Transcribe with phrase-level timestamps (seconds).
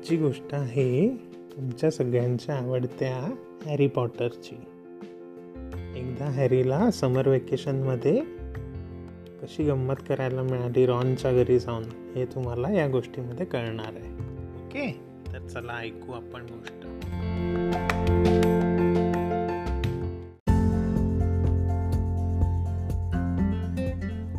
[0.00, 1.08] आजची गोष्ट आहे
[1.56, 3.34] तुमच्या सगळ्यांच्या आवडत्या
[3.66, 4.54] हॅरी पॉटरची.
[5.96, 8.20] एकदा हॅरीला समर वेकेशनमध्ये
[9.42, 11.82] कशी गंमत करायला मिळाली रॉनच्या घरी जाऊन
[12.16, 14.14] हे तुम्हाला या गोष्टीमध्ये कळणार आहे.
[14.64, 15.00] ओके?
[15.32, 16.84] तर चला ऐकू आपण गोष्ट.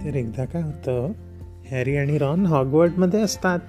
[0.05, 1.11] तर एकदा काय होतं
[1.71, 3.59] हॅरी आणि रॉन हॉगवर्डमध्ये असतात.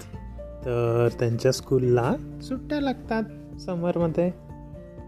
[0.67, 3.23] तर त्यांच्या स्कूलला सुट्ट्या लागतात
[3.61, 4.31] समरमध्ये.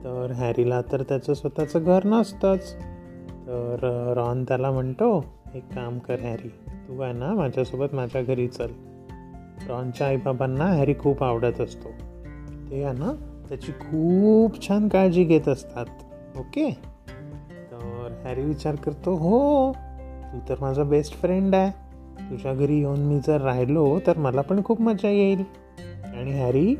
[0.04, 2.74] तर हॅरीला तर त्याचं स्वतःचं घर नसतंच.
[3.46, 6.48] तर रॉन त्याला म्हणतो एक काम कर हॅरी
[6.88, 8.66] तू आहे ना माझ्यासोबत माझ्या घरी चल.
[9.68, 11.88] रॉनच्या आईबाबांना हॅरी खूप आवडत असतो.
[12.70, 13.12] ते आहे ना
[13.48, 15.86] त्याची खूप छान काळजी घेत असतात.
[16.38, 16.78] ओके?
[17.70, 19.72] तर हॅरी विचार करतो हो
[20.32, 21.84] तू तर माझा बेस्ट फ्रेंड आहे.
[22.30, 25.44] तुझ्या घरी येऊन मी जर राहिलो तर मला पण खूप मजा येईल.
[26.17, 26.77] आणि हॅरी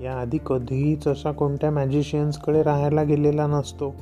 [0.00, 3.94] याआधी कधीच असा कोणत्या मॅजिशियन्सकडे राहायला गेलेला नसतो.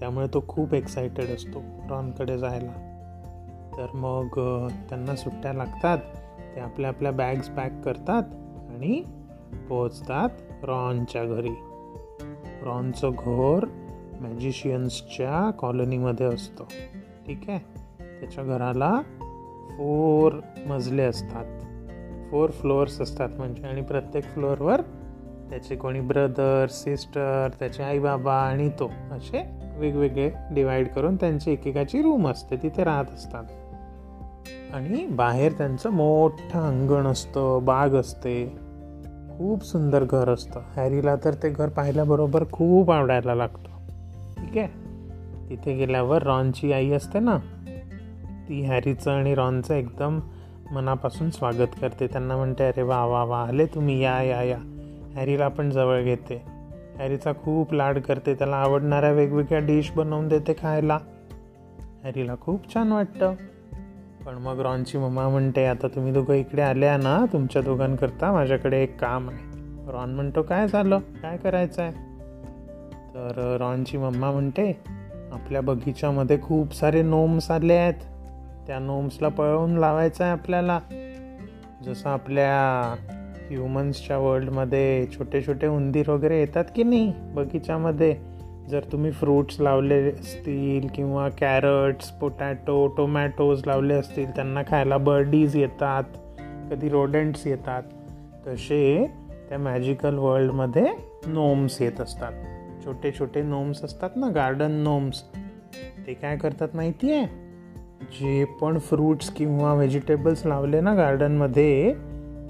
[0.00, 2.92] त्यामुळे तो खूप एक्सायटेड असतो रॉनकडे जायला.
[3.76, 4.26] तर मग
[4.88, 5.98] त्यांना सुट्ट्या लागतात
[6.54, 8.22] ते आपल्या आपल्या बॅग्स पॅक करतात
[8.70, 9.02] आणि
[9.68, 10.28] पोचतात
[10.62, 11.54] रॉनच्या घरी.
[12.62, 13.64] रॉनचं घर
[14.20, 16.64] मॅजिशियन्सच्या कॉलनीमध्ये असतं.
[17.26, 17.58] ठीक आहे?
[18.20, 19.00] त्याच्या घराला
[19.70, 20.32] फोर
[20.66, 21.44] मजले असतात.
[22.30, 24.80] फोर फ्लोअर्स असतात म्हणजे आणि प्रत्येक फ्लोअरवर
[25.50, 32.02] त्याचे कोणी ब्रदर सिस्टर त्याचे आई बाबा आणि तो असे वेगवेगळे डिवाईड करून त्यांची एकेकाची
[32.02, 33.44] रूम असते तिथे राहत असतात.
[34.74, 38.46] आणि बाहेर त्यांचं मोठं अंगण असतं बाग असते.
[39.38, 40.60] खूप सुंदर घर असतं.
[40.76, 43.76] हॅरीला तर ते घर पाहिल्याबरोबर खूप आवडायला लागतं.
[44.36, 44.86] ठीक आहे?
[45.50, 47.38] तिथे गेल्यावर रॉनची आई असते ना
[48.48, 50.20] ती हॅरीचं आणि रॉनचं एकदम
[50.70, 52.06] मनापासून स्वागत करते.
[52.06, 54.58] त्यांना म्हणते अरे वा वा वा आले तुम्ही या या या.
[55.16, 56.42] हॅरीला पण जवळ घेते.
[56.98, 58.34] हॅरीचा खूप लाड करते.
[58.34, 60.98] त्याला आवडणाऱ्या वेगवेगळ्या डिश बनवून देते खायला.
[62.04, 63.34] हॅरीला खूप छान वाटतं.
[64.26, 69.00] पण मग रॉनची मम्मा म्हणते आता तुम्ही दोघं इकडे आल्या ना तुमच्या दोघांकरता माझ्याकडे एक
[69.00, 69.38] काम आहे.
[69.92, 70.98] रॉन म्हणतो काय झालं?
[70.98, 71.92] काय करायचं आहे
[73.14, 74.80] तर रॉनची मम्मा म्हणते
[75.32, 78.15] आपल्या बगीच्यामध्ये खूप सारे नोम्स आले आहेत.
[78.66, 80.80] त्या नोम्सला पळवून लावायचं आहे आपल्याला.
[81.84, 82.94] जसं आपल्या
[83.48, 87.12] ह्युमन्सच्या वर्ल्डमध्ये छोटे छोटे उंदीर वगैरे येतात की नाही?
[87.18, 88.16] बगीच्यामध्ये
[88.68, 96.04] जर तुम्ही फ्रूट्स लावले असतील किंवा कॅरट्स पोटॅटो टोमॅटोज लावले असतील त्यांना खायला बर्डीज येतात
[96.70, 97.82] कधी रोडेंट्स येतात
[98.46, 99.10] तसे
[99.48, 100.86] त्या मॅजिकल वर्ल्डमध्ये
[101.26, 102.32] नोम्स येत असतात.
[102.84, 105.22] छोटे छोटे नोम्स असतात ना गार्डन नोम्स
[106.06, 107.45] ते काय करतात माहिती आहे
[108.02, 111.94] जे पण फ्रूट्स किंवा व्हेजिटेबल्स लावले ना गार्डनमध्ये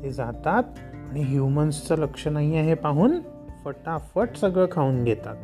[0.02, 0.62] ते जातात
[1.10, 3.20] आणि ह्युमन्सचं लक्ष नाही आहे हे पाहून
[3.64, 5.34] फटाफट सगळं खाऊन घेतात.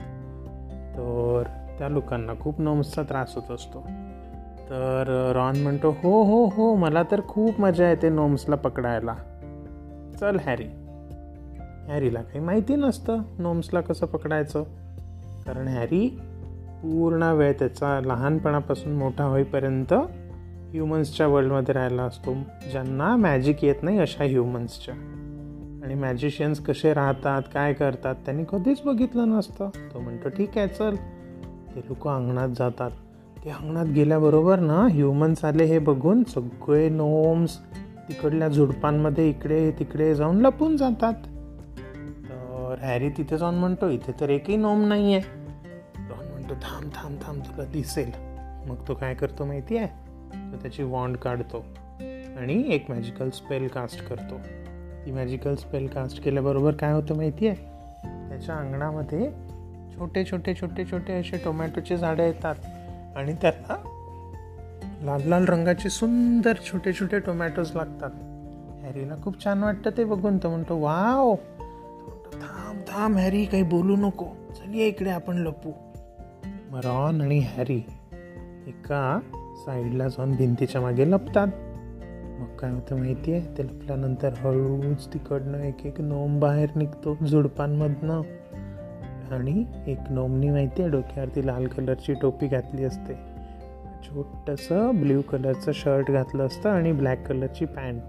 [0.96, 1.42] तर
[1.78, 3.80] त्या लोकांना खूप नोम्सचा त्रास होत असतो.
[4.70, 9.14] तर रॉन म्हणतो हो हो हो मला तर खूप मजा येते नोम्सला पकडायला.
[10.20, 10.64] चल हॅरी.
[11.88, 14.62] हॅरीला काही माहिती नसतं नोम्सला कसं पकडायचं.
[15.46, 16.20] कारण हॅरी
[16.82, 19.92] पूर्ण वेळ त्याचा लहानपणापासून मोठा होईपर्यंत
[20.72, 22.34] ह्युमन्सच्या वर्ल्डमध्ये राहिला असतो.
[22.72, 24.94] ज्यांना मॅजिक येत नाही अशा ह्युमन्सच्या.
[25.84, 29.68] आणि मॅजिशियन्स कसे राहतात काय करतात त्यांनी कधीच बघितलं नसतं.
[29.94, 30.94] तो म्हणतो ठीक आहे चल.
[31.74, 32.90] ते लोक अंगणात जातात.
[33.44, 37.58] ते अंगणात गेल्याबरोबर ना ह्युमन्स आले हे बघून सगळे नोम्स
[38.08, 41.14] तिकडल्या झुडपांमध्ये इकडे तिकडे जाऊन लपून जातात.
[42.28, 45.41] तर हॅरी तिथे जाऊन म्हणतो इथे तर एकही नोम नाही आहे
[46.52, 48.10] म्हणतो थांब थांब थांब तुला दिसेल.
[48.68, 49.86] मग तो काय करतो माहिती आहे?
[50.52, 51.64] तो त्याची वॉन्ड काढतो
[52.38, 54.38] आणि एक मॅजिकल स्पेल कास्ट करतो.
[55.06, 57.56] ती मॅजिकल स्पेल कास्ट केल्याबरोबर काय होतं माहिती आहे?
[58.28, 59.30] त्याच्या अंगणामध्ये
[59.96, 62.54] छोटे छोटे छोटे छोटे असे टोमॅटोचे झाडं येतात
[63.16, 63.76] आणि त्याला
[65.02, 68.10] लाल लाल रंगाचे सुंदर छोटे छोटे टोमॅटोज लागतात.
[68.84, 70.38] हॅरीला खूप छान वाटतं ते बघून.
[70.38, 71.34] तो म्हणतो वाव
[72.32, 74.24] थांब थांब हॅरी काही बोलू नको.
[74.24, 75.70] चल इकडे आपण लपू.
[76.78, 77.82] रॉन आणि हॅरी
[78.66, 79.20] एका
[79.66, 81.46] साईडला जाऊन भिंतीच्या मागे लपतात.
[82.40, 88.22] मग काय होतं माहिती आहे ते लपल्यानंतर हळूच तिकडनं एक एक नोम बाहेर निघतो झुडपांमधनं.
[89.30, 93.14] आणि एक नोमनी माहिती आहे डोक्यावरती लाल कलरची टोपी घातली असते.
[94.02, 98.02] छोटंसं ब्ल्यू कलरचं शर्ट घातलं असतं आणि ब्लॅक कलरची पॅन्ट.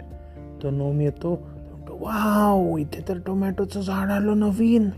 [0.63, 1.47] तो नोम येतो
[1.89, 4.89] वाव इथे तर टोमॅटोचं झाड आलं नवीन.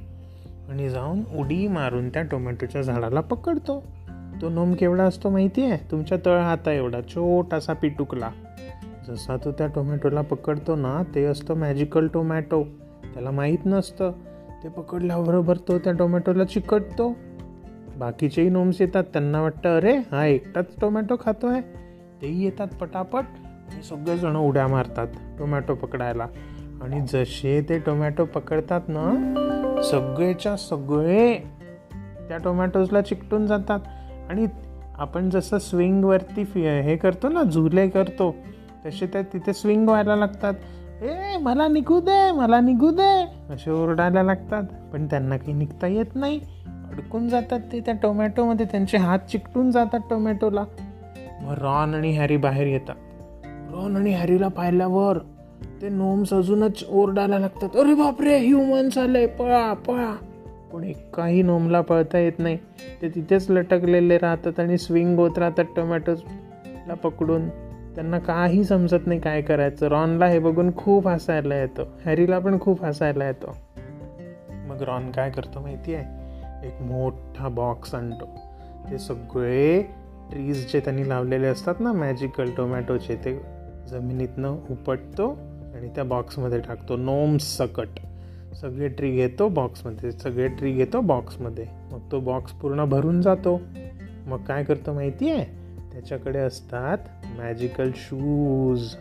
[0.69, 3.83] आणि जाऊन उडी मारून त्या टोमॅटोच्या झाडाला पकडतो.
[4.41, 8.29] तो नोम केवढा असतो माहिती आहे तुमच्या तळ हाता एवढा छोटासा पिटुकला.
[9.07, 12.63] जसा तो त्या टोमॅटोला पकडतो ना ते असतं मॅजिकल टोमॅटो
[13.13, 14.12] त्याला माहीत नसतं.
[14.63, 17.15] ते पकडल्याबरोबर तो त्या टोमॅटोला चिकटतो.
[17.97, 19.03] बाकीचेही नोम्स येतात.
[19.03, 21.62] त्यांना वाटतं अरे हा एकटाच टोमॅटो खातो आहे
[22.21, 23.23] तेही येतात पटापट.
[23.73, 25.07] आणि सगळेजण उड्या मारतात
[25.39, 26.27] टोमॅटो पकडायला.
[26.81, 29.12] आणि जसे ते टोमॅटो पकडतात ना
[29.92, 31.38] सगळेच्या सगळे
[32.28, 33.80] त्या टोमॅटोजला चिकटून जातात.
[34.30, 34.46] आणि
[34.98, 38.36] आपण जसं स्विंगवरती फि हे करतो ना झुले करतो
[38.86, 40.54] तसे त्या तिथे स्विंग व्हायला लागतात.
[41.04, 43.24] ए मला निघू दे मला निघू दे
[43.54, 44.64] असे ओरडायला लागतात.
[44.94, 46.40] पण त्यांना काही निघता येत नाही.
[46.68, 50.64] अडकून जातात ते त्या टोमॅटोमध्ये त्यांचे हात चिकटून जातात टोमॅटोला.
[51.42, 52.96] मग रॉन आणि हॅरी बाहेर येतात.
[53.46, 55.18] रॉन आणि हॅरीला पाहिल्यावर
[55.86, 57.76] ते नोम्स अजूनच ओरडायला लागतात.
[57.76, 60.16] अरे बापरे ह्युमन्स आलंय पळा पळा.
[60.74, 62.58] पण एकाही नोमला पळता येत नाही.
[63.02, 67.50] ते तिथेच लटकलेले राहतात आणि स्विंग होत राहतात टोमॅटोला पकडून.
[67.96, 69.88] त्यांना काही समजत नाही काय करायचं.
[69.88, 71.86] रॉनला हे बघून खूप हसायला येतं.
[72.06, 73.52] हॅरीला पण खूप हसायला येतं.
[74.68, 76.06] मग रॉन काय करतो माहिती आहे
[76.68, 78.26] एक मोठा बॉक्स आणतो.
[78.92, 79.82] ते सगळे
[80.32, 83.42] ट्रीज जे त्यांनी लावलेले असतात ना मॅजिकल टोमॅटोचे ते
[83.88, 85.38] जमिनीतनं उपटतो
[85.75, 86.98] आणि त्या बॉक्समध्ये टाकतो.
[86.98, 87.88] नोम्स सकट.
[88.62, 93.62] सगळे ट्री घेतो बॉक्समध्ये सगळे ट्री घेतो बॉक्समध्ये मग तो बॉक्स पूर्ण भरून जातो.
[94.27, 95.45] मग काय करतो माहिती आहे
[95.94, 96.98] त्याच्याकडे असतात
[97.38, 98.95] मॅजिकल शूज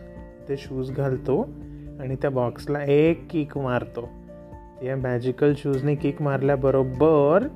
[0.49, 1.41] ते शूज घालतो
[1.99, 4.09] आणि त्या बॉक्सला एक किक मारतो.
[4.81, 7.47] त्या मॅजिकल शूजने किक मारल्याबरोबर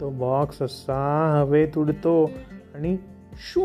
[0.00, 2.30] तो बॉक्स असा हवेत उडतो
[2.74, 2.96] आणि
[3.32, 3.64] शू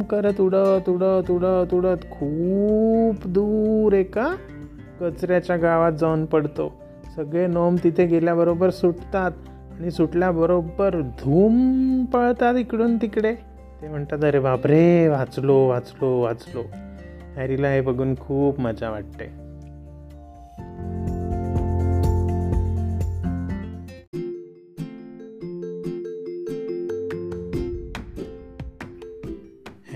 [0.00, 2.04] करत उडत उडत उडत उडत.
[2.10, 4.34] खूप दूर एका
[5.00, 6.72] कचऱ्याच्या गावात जाऊन पडतो.
[7.16, 9.30] सगळे नोम तिथे गेल्याबरोबर सुटतात
[9.80, 13.34] आणि सुटल्याबरोबर धूम पळतात इकडून तिकडे.
[13.82, 16.62] ते म्हणतात अरे बापरे वाचलो वाचलो वाचलो.
[17.36, 19.39] हॅरीला हे बघून खूप मजा वाटते.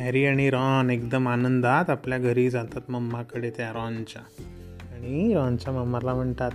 [0.04, 4.22] हॅरी आणि रॉन एकदम आनंदात आपल्या घरी जातात मम्माकडे त्या रॉनच्या.
[4.94, 6.50] आणि रॉनच्या मम्माला म्हणतात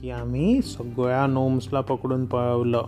[0.00, 2.82] की आम्ही सगळ्या नोम्सला पकडून पळवलं.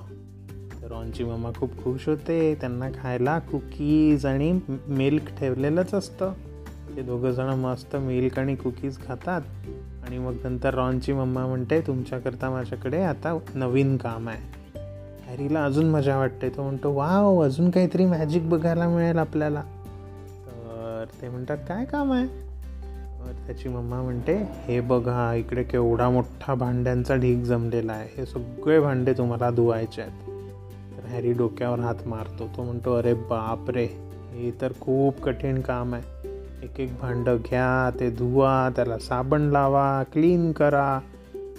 [0.83, 2.55] तर रॉनची मम्मा खूप खुश होते.
[2.55, 6.33] त्यांना खायला कुकीज आणि मिल्क ठेवलेलंच असतं.
[6.97, 9.43] ते दोघं जण मस्त मिल्क आणि कुकीज खातात.
[10.07, 14.59] आणि मग नंतर रॉनची मम्मा म्हणते तुमच्याकरता माझ्याकडे आता नवीन काम आहे.
[15.29, 16.49] हॅरीला अजून मजा वाटते.
[16.49, 19.63] तो म्हणतो वाव अजून काहीतरी मॅजिक बघायला मिळेल आपल्याला.
[21.23, 22.27] ते म्हणतात काय काम आहे?
[23.27, 28.09] तर त्याची मम्मा म्हणते हे बघा इकडे केवढा मोठा भांड्यांचा ढीक जमलेला आहे.
[28.17, 30.13] हे सगळे भांडे तुम्हाला धुवायचे आहेत.
[30.97, 32.49] तर हॅरी डोक्यावर हात मारतो.
[32.57, 33.85] तो म्हणतो अरे बाप रे
[34.33, 36.03] हे तर खूप कठीण काम आहे.
[36.63, 41.01] एक एक भांडं घ्या ते धुवा त्याला साबण लावा क्लीन करा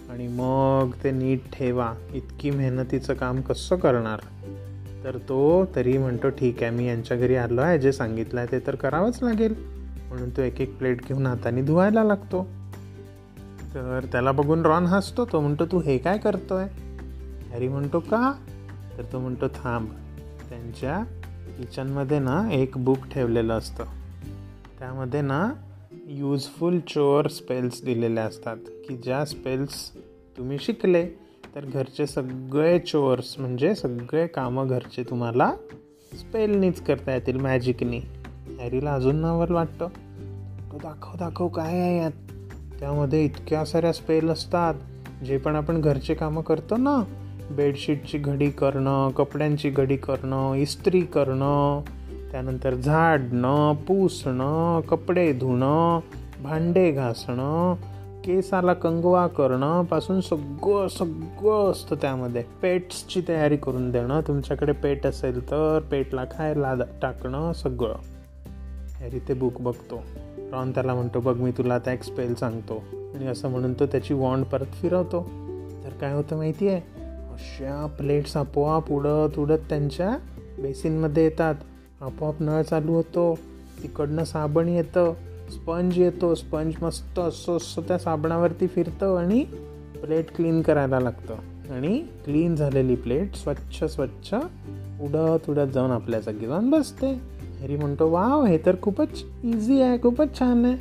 [0.09, 1.93] आणि मग ते नीट ठेवा.
[2.13, 4.19] इतकी मेहनतीचं काम कसं करणार?
[5.03, 8.67] तर तो तरी म्हणतो ठीक आहे मी यांच्या घरी आलो आहे जे सांगितलं आहे ते
[8.67, 9.53] तर करावंच लागेल.
[10.09, 12.47] म्हणून तो एक एक प्लेट घेऊन हाताने धुवायला लागतो.
[13.73, 16.63] तर त्याला बघून रॉन हसतो तो म्हणतो तू हे काय करतोय?
[17.51, 18.33] हॅरी म्हणतो का?
[18.97, 19.87] तर तो म्हणतो थांब
[20.49, 21.03] त्यांच्या
[21.57, 23.83] किचनमध्ये ना एक बुक ठेवलेलं असतं.
[24.79, 25.51] त्यामध्ये ना
[26.07, 29.91] यूजफुल चोअर स्पेल्स दिलेले असतात की ज्या स्पेल्स
[30.37, 31.09] तुम्ही शिकले
[31.55, 35.53] तर घरचे सगळे चोर्स म्हणजे सगळे कामं घरचे तुम्हाला
[36.13, 37.97] स्पेलनीच करता येतील मॅजिकनी
[38.59, 39.87] हॅरीला अजून नावर वाटतं.
[40.71, 42.11] तो दाखव दाखव काय आहे यात.
[42.79, 44.73] त्यामध्ये इतक्या साऱ्या स्पेल असतात.
[45.25, 47.03] जे पण आपण घरचे कामं करतो ना
[47.51, 51.81] बेडशीटची घडी करणं कपड्यांची घडी करणं इस्त्री करणं
[52.31, 55.99] त्यानंतर झाडणं पुसणं कपडे धुणं
[56.43, 57.75] भांडे घासणं
[58.25, 62.43] केसाला कंगवा करणं पासून सगळं सगळं असतं त्यामध्ये.
[62.61, 67.95] पेट्सची तयारी करून देणं तुमच्याकडे पेट असेल तर पेटला खायला टाकणं सगळं.
[68.99, 70.01] हॅरी ते बुक बघतो.
[70.51, 72.83] रॉन त्याला म्हणतो बघ मी तुला आता एक स्पेल सांगतो.
[73.15, 75.29] आणि असं म्हणून तो त्याची वॉन्ड परत फिरवतो.
[75.83, 76.81] तर काय होतं माहिती आहे
[77.33, 80.17] अशा प्लेट्स आपोआप उडत उडत त्यांच्या
[80.61, 81.55] बेसिनमध्ये येतात.
[82.01, 83.39] आपोआप नळ चालू होतो.
[83.83, 85.13] तिकडनं साबण येतं.
[85.49, 89.45] स्पंज येतो स्पंज मस्त असं असं त्या साबणावरती फिरतं आणि
[90.01, 91.35] प्लेट क्लीन करायला लागतं.
[91.73, 94.33] आणि क्लीन झालेली प्लेट स्वच्छ स्वच्छ
[95.01, 97.13] उडत उडत जाऊन आपल्या जागी जाऊन बसते.
[97.59, 100.75] हॅरी म्हणतो वाव हे तर खूपच इझी आहे खूपच छान आहे.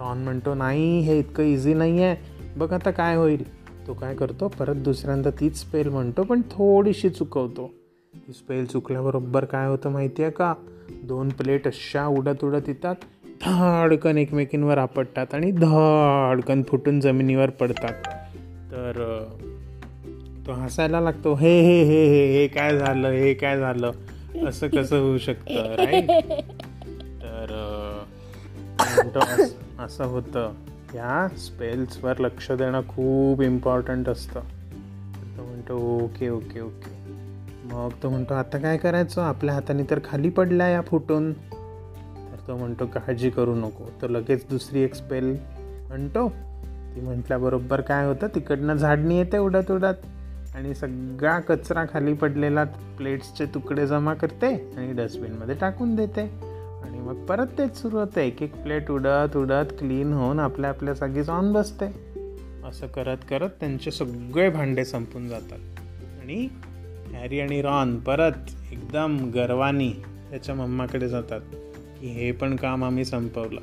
[0.00, 2.16] रॉन म्हणतो नाही हे इतकं इझी नाही आहे.
[2.56, 3.58] बघ आता काय होईल.
[3.86, 7.70] तो काय करतो परत दुसऱ्यांदा तीच स्पेल म्हणतो पण थोडीशी चुकवतो.
[8.14, 10.54] ती स्पेल चुकल्याबरोबर काय होतं माहिती आहे का?
[11.04, 12.94] दोन प्लेट अशा उडत उडत येतात.
[13.40, 17.92] धाडकन एकमेकींवर आपटतात आणि धाडकन फुटून जमिनीवर पडतात.
[18.70, 19.24] तर
[20.46, 23.90] तो हसायला लागतो हे हे हे हे हे काय झालं हे काय झालं?
[24.48, 26.10] असं कसं होऊ शकतं राईट
[27.22, 27.50] तर
[28.80, 29.20] म्हणतो
[29.84, 30.52] असं होतं.
[30.94, 34.40] या स्पेल्सवर लक्ष देणं खूप इम्पॉर्टंट असतं.
[35.38, 36.96] तो म्हणतो ओके ओके ओके.
[37.64, 39.22] मग तो म्हणतो आता काय करायचं?
[39.22, 41.32] आपल्या हाताने तर खाली पडला या फुटून.
[42.48, 43.90] तो म्हणतो काळजी करू नको.
[44.02, 45.36] तर लगेच दुसरी एक स्पेल
[45.88, 46.28] म्हणतो.
[46.94, 50.06] ती म्हटल्याबरोबर काय होतं तिकडनं झाडणी येते उडत उडत
[50.54, 56.22] आणि सगळा कचरा खाली पडलेला प्लेट्सचे तुकडे जमा करते आणि डस्टबिनमध्ये टाकून देते.
[56.84, 58.20] आणि मग परत तेच सुरू होतं.
[58.20, 61.86] एक एक प्लेट उडत उडत क्लीन होऊन आपल्या आपल्या जागी जाऊन बसते.
[62.68, 65.58] असं करत करत त्यांचे सगळे भांडे संपून जातात.
[66.22, 66.48] आणि
[67.12, 68.32] हॅरी आणि रॉन परत
[68.72, 69.92] एकदम गर्वानी
[70.30, 71.40] त्याच्या मम्माकडे जातात.
[72.00, 73.60] की हे पण काम आम्ही संपवलं.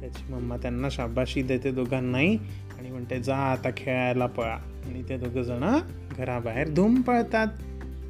[0.00, 2.36] त्याची मम्मा त्यांना शाबाशी देते दोघांनाही
[2.78, 4.58] आणि म्हणते जा आता खेळायला पळा.
[4.86, 5.78] आणि ते दोघंजणं
[6.18, 7.46] घराबाहेर धूम पळतात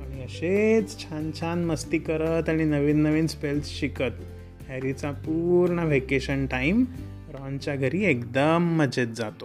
[0.00, 4.23] आणि असेच छान छान मस्ती करत आणि नवीन नवीन स्पेल्स शिकत.
[4.69, 6.85] हॅरीचा पूर्ण व्हेकेशन टाईम
[7.33, 9.45] रॉनच्या घरी एकदम मजेत जातो.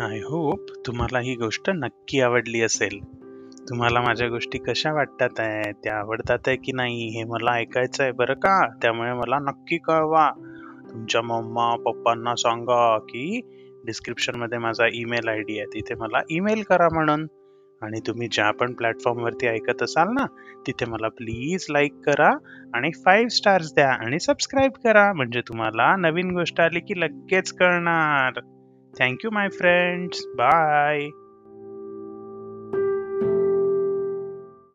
[0.00, 2.98] आय होप तुम्हाला ही गोष्ट नक्की आवडली असेल.
[3.68, 5.72] तुम्हाला माझ्या गोष्टी कशा वाटतात आहे?
[5.72, 7.08] त्या आवडतात आहे की नाही?
[7.08, 8.68] हे मला ऐकायचं आहे बरं का?
[8.82, 10.30] त्यामुळे मला नक्की कळवा.
[10.92, 13.40] तुमच्या मम्मा पप्पांना सांगा की
[13.84, 15.66] डिस्क्रिप्शनमध्ये माझा ईमेल आय डी आहे.
[15.66, 17.26] तिथे मला ईमेल करा म्हणून.
[17.82, 20.26] आणि तुम्ही ज्या पण प्लॅटफॉर्मवरती ऐकत असाल ना
[20.66, 22.30] तिथे मला प्लीज लाईक करा
[22.74, 25.12] आणि फाईव्ह स्टार्स द्या आणि सबस्क्राईब करा.
[25.12, 28.40] म्हणजे तुम्हाला नवीन गोष्ट आली की लगेच कळणार.
[28.96, 30.26] Thank you, my friends.
[30.34, 31.12] Bye.